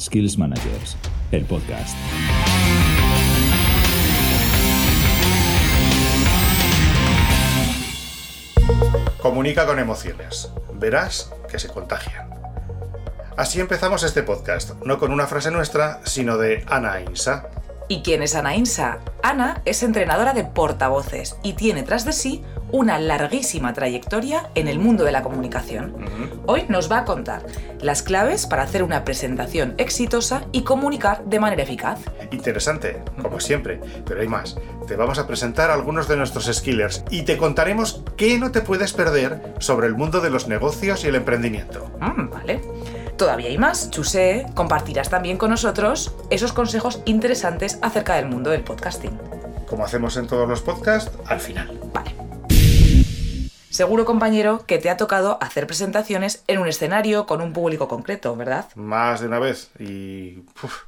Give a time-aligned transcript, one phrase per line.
[0.00, 0.96] Skills Managers,
[1.30, 1.94] el podcast.
[9.20, 10.50] Comunica con emociones.
[10.72, 12.30] Verás que se contagian.
[13.36, 17.50] Así empezamos este podcast, no con una frase nuestra, sino de Ana Insa.
[17.88, 19.00] ¿Y quién es Ana Insa?
[19.22, 24.78] Ana es entrenadora de portavoces y tiene tras de sí una larguísima trayectoria en el
[24.78, 25.94] mundo de la comunicación.
[26.46, 27.42] Hoy nos va a contar
[27.80, 32.00] las claves para hacer una presentación exitosa y comunicar de manera eficaz.
[32.30, 34.56] Interesante, como siempre, pero hay más.
[34.86, 38.92] Te vamos a presentar algunos de nuestros skillers y te contaremos qué no te puedes
[38.92, 41.90] perder sobre el mundo de los negocios y el emprendimiento.
[42.00, 42.60] Mm, vale.
[43.16, 43.90] Todavía hay más.
[43.90, 49.18] Chusé, compartirás también con nosotros esos consejos interesantes acerca del mundo del podcasting.
[49.68, 51.89] Como hacemos en todos los podcasts, al final.
[53.70, 58.34] Seguro, compañero, que te ha tocado hacer presentaciones en un escenario con un público concreto,
[58.34, 58.66] ¿verdad?
[58.74, 60.82] Más de una vez y uf,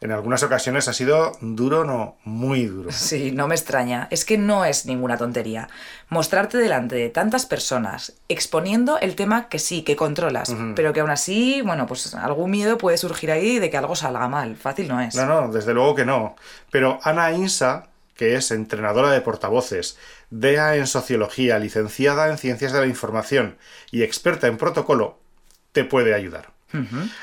[0.00, 2.90] en algunas ocasiones ha sido duro, no, muy duro.
[2.96, 4.08] Sí, no me extraña.
[4.10, 5.68] Es que no es ninguna tontería.
[6.08, 11.10] Mostrarte delante de tantas personas, exponiendo el tema que sí, que controlas, pero que aún
[11.10, 14.56] así, bueno, pues algún miedo puede surgir ahí de que algo salga mal.
[14.56, 15.14] Fácil no es.
[15.14, 16.36] No, no, desde luego que no.
[16.70, 19.98] Pero Ana Insa, que es entrenadora de portavoces,
[20.30, 23.56] DEA en Sociología, licenciada en Ciencias de la Información
[23.90, 25.18] y experta en protocolo,
[25.72, 26.56] te puede ayudar.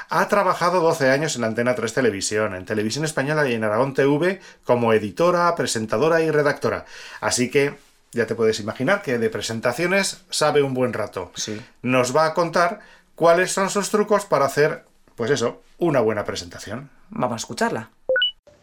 [0.09, 4.39] Ha trabajado 12 años en Antena 3 Televisión, en Televisión Española y en Aragón TV
[4.64, 6.86] como editora, presentadora y redactora.
[7.19, 7.75] Así que
[8.14, 11.31] ya te puedes imaginar que de presentaciones sabe un buen rato.
[11.36, 11.61] Sí.
[11.81, 12.80] Nos va a contar
[13.16, 16.89] cuáles son sus trucos para hacer, pues eso, una buena presentación.
[17.09, 17.89] Vamos a escucharla.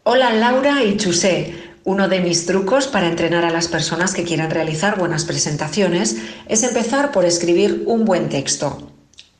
[0.03, 1.53] Hola Laura y Chusé.
[1.83, 6.63] Uno de mis trucos para entrenar a las personas que quieran realizar buenas presentaciones es
[6.63, 8.91] empezar por escribir un buen texto.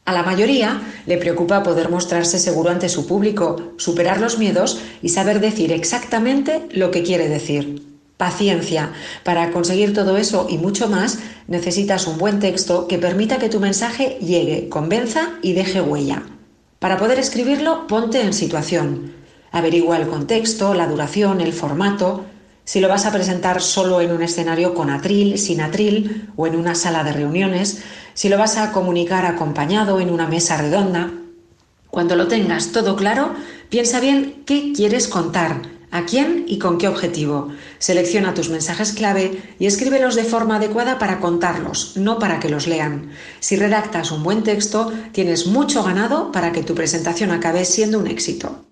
[0.05, 5.09] A la mayoría le preocupa poder mostrarse seguro ante su público, superar los miedos y
[5.09, 7.81] saber decir exactamente lo que quiere decir.
[8.17, 8.93] Paciencia.
[9.23, 13.59] Para conseguir todo eso y mucho más, necesitas un buen texto que permita que tu
[13.59, 16.21] mensaje llegue, convenza y deje huella.
[16.77, 19.20] Para poder escribirlo, ponte en situación.
[19.51, 22.25] Averigua el contexto, la duración, el formato,
[22.63, 26.55] si lo vas a presentar solo en un escenario con atril, sin atril o en
[26.55, 27.81] una sala de reuniones,
[28.13, 31.11] si lo vas a comunicar acompañado en una mesa redonda.
[31.89, 33.33] Cuando lo tengas todo claro,
[33.69, 37.49] piensa bien qué quieres contar, a quién y con qué objetivo.
[37.79, 42.67] Selecciona tus mensajes clave y escríbelos de forma adecuada para contarlos, no para que los
[42.67, 43.11] lean.
[43.41, 48.07] Si redactas un buen texto, tienes mucho ganado para que tu presentación acabe siendo un
[48.07, 48.70] éxito.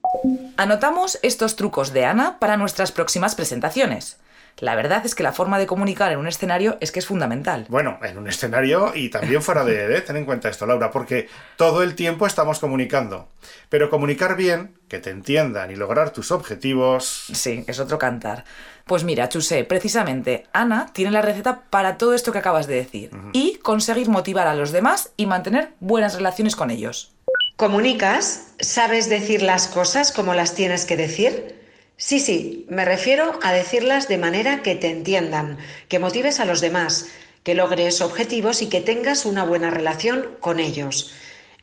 [0.60, 4.20] Anotamos estos trucos de Ana para nuestras próximas presentaciones.
[4.58, 7.66] La verdad es que la forma de comunicar en un escenario es que es fundamental.
[7.70, 10.02] Bueno, en un escenario y también fuera de él, ¿eh?
[10.02, 13.30] ten en cuenta esto, Laura, porque todo el tiempo estamos comunicando.
[13.70, 17.28] Pero comunicar bien, que te entiendan y lograr tus objetivos.
[17.34, 18.44] Sí, es otro cantar.
[18.84, 23.12] Pues mira, Chusé, precisamente Ana tiene la receta para todo esto que acabas de decir
[23.32, 27.14] y conseguir motivar a los demás y mantener buenas relaciones con ellos.
[27.60, 28.54] ¿Comunicas?
[28.62, 31.60] ¿Sabes decir las cosas como las tienes que decir?
[31.98, 35.58] Sí, sí, me refiero a decirlas de manera que te entiendan,
[35.90, 37.08] que motives a los demás,
[37.44, 41.12] que logres objetivos y que tengas una buena relación con ellos.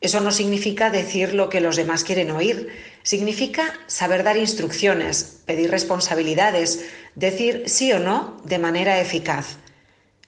[0.02, 2.68] Eso no significa decir lo que los demás quieren oír,
[3.02, 6.84] significa saber dar instrucciones, pedir responsabilidades,
[7.14, 9.56] decir sí o no de manera eficaz.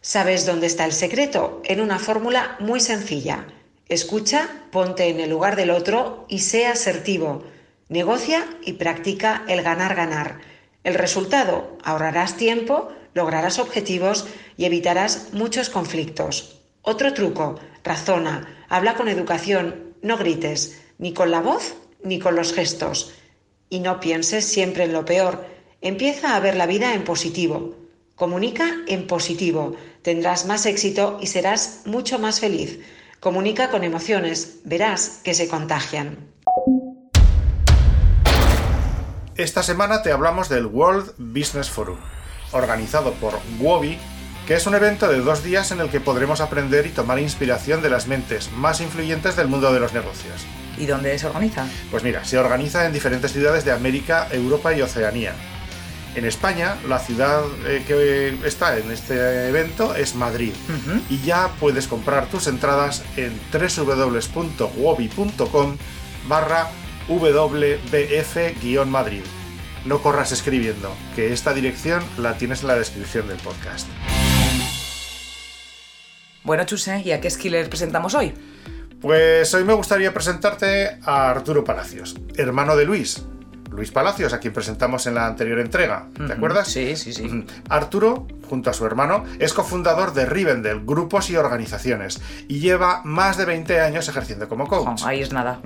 [0.01, 1.61] ¿Sabes dónde está el secreto?
[1.67, 3.45] En una fórmula muy sencilla.
[3.89, 7.45] Escucha, ponte en el lugar del otro y sea asertivo.
[7.89, 10.41] Negocia y practica el ganar-ganar.
[10.85, 14.27] El resultado, ahorrarás tiempo, lograrás objetivos
[14.59, 16.61] y evitarás muchos conflictos.
[16.83, 21.75] Otro truco, razona, habla con educación, no grites, ni con la voz
[22.05, 23.15] ni con los gestos.
[23.71, 25.47] Y no pienses siempre en lo peor,
[25.81, 27.75] empieza a ver la vida en positivo.
[28.17, 32.81] Comunica en positivo, tendrás más éxito y serás mucho más feliz.
[33.21, 36.19] Comunica con emociones, verás que se contagian.
[39.35, 41.99] Esta semana te hablamos del World Business Forum,
[42.53, 43.99] organizado por WOBI,
[44.47, 47.83] que es un evento de dos días en el que podremos aprender y tomar inspiración
[47.83, 50.47] de las mentes más influyentes del mundo de los negocios.
[50.79, 51.67] ¿Y dónde se organiza?
[51.91, 55.35] Pues mira, se organiza en diferentes ciudades de América, Europa y Oceanía.
[56.19, 60.53] En España, la ciudad eh, que está en este evento es Madrid.
[61.09, 64.57] Y ya puedes comprar tus entradas en www.wobi.com
[66.27, 66.71] barra
[67.07, 67.93] wbf-madrid.
[69.85, 73.87] No corras escribiendo, que esta dirección la tienes en la descripción del podcast.
[76.43, 78.35] Bueno, Chusé, ¿y a qué skiller presentamos hoy?
[79.01, 83.25] Pues hoy me gustaría presentarte a Arturo Palacios, hermano de Luis,
[83.79, 86.09] Luis Palacios, a quien presentamos en la anterior entrega.
[86.27, 86.67] ¿Te acuerdas?
[86.67, 87.45] Sí, sí, sí.
[87.69, 93.37] Arturo, junto a su hermano, es cofundador de Rivendell, grupos y organizaciones, y lleva más
[93.37, 95.03] de 20 años ejerciendo como coach.
[95.05, 95.61] ahí es nada.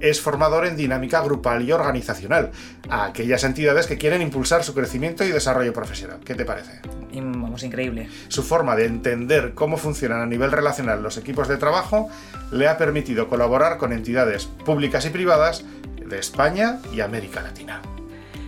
[0.00, 2.50] Es formador en dinámica grupal y organizacional,
[2.90, 6.18] a aquellas entidades que quieren impulsar su crecimiento y desarrollo profesional.
[6.24, 6.80] ¿Qué te parece?
[7.14, 8.08] Vamos, increíble.
[8.28, 12.08] Su forma de entender cómo funcionan a nivel relacional los equipos de trabajo
[12.50, 15.64] le ha permitido colaborar con entidades públicas y privadas
[16.08, 17.82] de España y América Latina.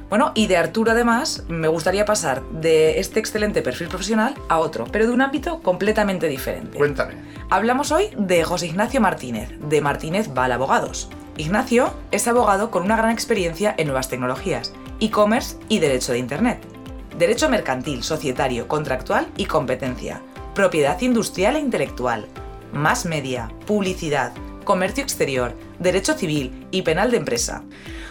[0.09, 4.87] Bueno, y de Arturo además me gustaría pasar de este excelente perfil profesional a otro,
[4.91, 6.79] pero de un ámbito completamente diferente.
[6.79, 7.15] Cuéntame.
[7.51, 11.11] Hablamos hoy de José Ignacio Martínez, de Martínez Val Abogados.
[11.37, 16.59] Ignacio es abogado con una gran experiencia en nuevas tecnologías, e-commerce y derecho de Internet.
[17.19, 20.23] Derecho mercantil, societario, contractual y competencia.
[20.55, 22.27] Propiedad industrial e intelectual.
[22.73, 24.33] Más media, publicidad,
[24.69, 27.65] comercio exterior, derecho civil y penal de empresa.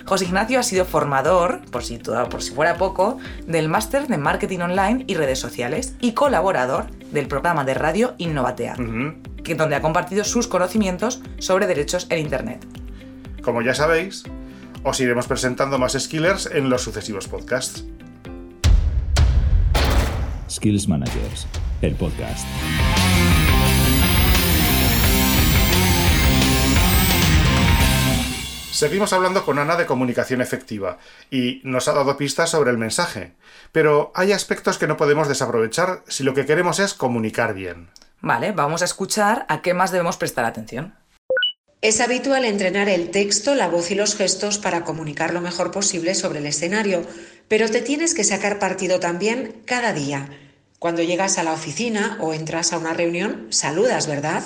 [0.05, 4.61] José Ignacio ha sido formador, por si, por si fuera poco, del máster de marketing
[4.61, 8.75] online y redes sociales y colaborador del programa de radio Innovatea,
[9.43, 12.65] que, donde ha compartido sus conocimientos sobre derechos en Internet.
[13.43, 14.23] Como ya sabéis,
[14.83, 17.85] os iremos presentando más skillers en los sucesivos podcasts.
[20.49, 21.45] Skills Managers,
[21.83, 22.47] el podcast.
[28.77, 30.99] Seguimos hablando con Ana de comunicación efectiva
[31.31, 33.31] y nos ha dado pistas sobre el mensaje,
[33.71, 37.89] pero hay aspectos que no podemos desaprovechar si lo que queremos es comunicar bien.
[38.21, 40.93] Vale, vamos a escuchar a qué más debemos prestar atención.
[41.81, 46.13] Es habitual entrenar el texto, la voz y los gestos para comunicar lo mejor posible
[46.13, 47.01] sobre el escenario,
[47.47, 50.29] pero te tienes que sacar partido también cada día.
[50.77, 54.43] Cuando llegas a la oficina o entras a una reunión, saludas, ¿verdad?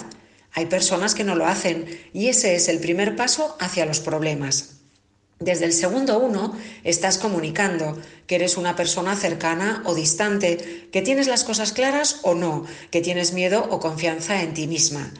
[0.53, 4.81] Hay personas que no lo hacen y ese es el primer paso hacia los problemas.
[5.39, 11.27] Desde el segundo uno estás comunicando que eres una persona cercana o distante, que tienes
[11.27, 15.11] las cosas claras o no, que tienes miedo o confianza en ti misma.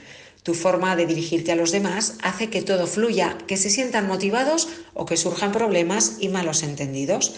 [0.43, 4.69] Tu forma de dirigirte a los demás hace que todo fluya, que se sientan motivados
[4.93, 7.35] o que surjan problemas y malos entendidos.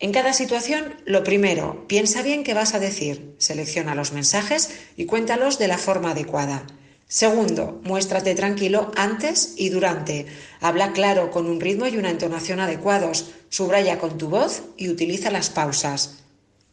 [0.00, 5.06] En cada situación, lo primero, piensa bien qué vas a decir, selecciona los mensajes y
[5.06, 6.66] cuéntalos de la forma adecuada.
[7.08, 10.26] Segundo, muéstrate tranquilo antes y durante.
[10.60, 13.30] Habla claro con un ritmo y una entonación adecuados.
[13.48, 16.16] Subraya con tu voz y utiliza las pausas.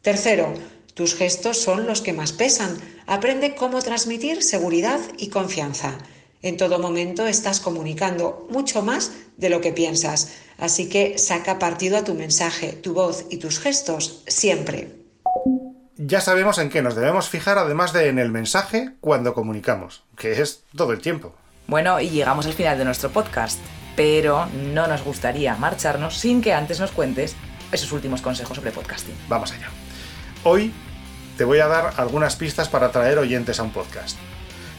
[0.02, 0.56] Tercero,
[0.96, 2.76] tus gestos son los que más pesan.
[3.06, 6.00] Aprende cómo transmitir seguridad y confianza.
[6.42, 11.96] En todo momento estás comunicando mucho más de lo que piensas, así que saca partido
[11.96, 15.03] a tu mensaje, tu voz y tus gestos siempre
[15.98, 20.42] ya sabemos en qué nos debemos fijar, además de en el mensaje cuando comunicamos, que
[20.42, 21.34] es todo el tiempo.
[21.68, 23.60] Bueno, y llegamos al final de nuestro podcast,
[23.96, 27.36] pero no nos gustaría marcharnos sin que antes nos cuentes
[27.72, 29.16] esos últimos consejos sobre podcasting.
[29.30, 29.70] Vamos allá.
[30.44, 30.74] Hoy
[31.38, 34.18] te voy a dar algunas pistas para atraer oyentes a un podcast.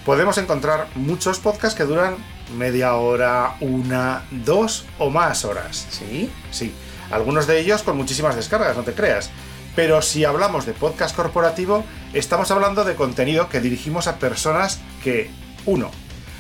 [0.05, 2.16] Podemos encontrar muchos podcasts que duran
[2.56, 5.87] media hora, una, dos o más horas.
[5.90, 6.31] ¿Sí?
[6.50, 6.75] Sí.
[7.11, 9.31] Algunos de ellos con muchísimas descargas, no te creas.
[9.76, 15.31] Pero si hablamos de podcast corporativo, estamos hablando de contenido que dirigimos a personas que,
[15.67, 15.91] uno,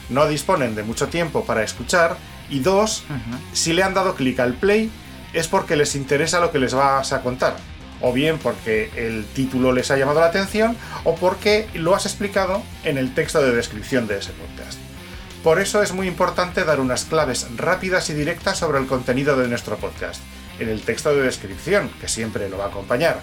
[0.08, 2.16] no disponen de mucho tiempo para escuchar
[2.48, 3.04] y dos,
[3.52, 4.90] si le han dado clic al play
[5.32, 7.56] es porque les interesa lo que les vas a contar.
[8.00, 12.62] O bien porque el título les ha llamado la atención o porque lo has explicado
[12.84, 14.78] en el texto de descripción de ese podcast.
[15.42, 19.48] Por eso es muy importante dar unas claves rápidas y directas sobre el contenido de
[19.48, 20.20] nuestro podcast
[20.58, 23.20] en el texto de descripción, que siempre lo va a acompañar.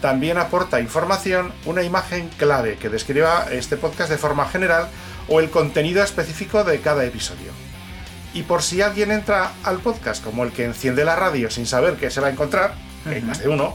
[0.00, 4.88] También aporta información una imagen clave que describa este podcast de forma general
[5.28, 7.52] o el contenido específico de cada episodio.
[8.34, 11.94] Y por si alguien entra al podcast como el que enciende la radio sin saber
[11.96, 12.74] qué se va a encontrar,
[13.06, 13.74] hay más de uno,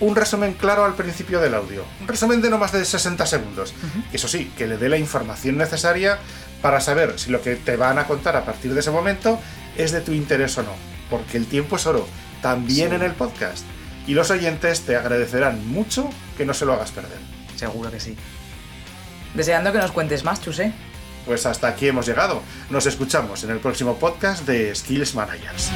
[0.00, 1.84] un resumen claro al principio del audio.
[2.00, 3.72] Un resumen de no más de 60 segundos.
[4.12, 6.18] Eso sí, que le dé la información necesaria
[6.60, 9.38] para saber si lo que te van a contar a partir de ese momento
[9.76, 12.06] es de tu interés o no porque el tiempo es oro,
[12.42, 13.64] también en el podcast.
[14.06, 17.18] Y los oyentes te agradecerán mucho que no se lo hagas perder.
[17.56, 18.16] Seguro que sí.
[19.34, 20.72] Deseando que nos cuentes más, Chuse.
[21.26, 22.42] Pues hasta aquí hemos llegado.
[22.70, 25.70] Nos escuchamos en el próximo podcast de Skills Managers.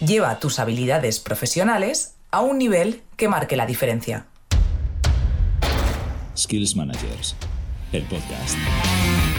[0.00, 4.26] Lleva tus habilidades profesionales a un nivel que marque la diferencia.
[6.36, 7.34] Skills Managers,
[7.92, 8.58] el podcast.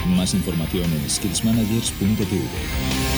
[0.06, 3.17] Más información en skillsmanagers.tv.